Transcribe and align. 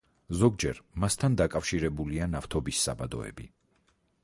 ზოგჯერ 0.37 0.79
მასთან 1.03 1.35
დაკავშირებულია 1.41 2.31
ნავთობის 2.33 2.83
საბადოები. 2.87 3.49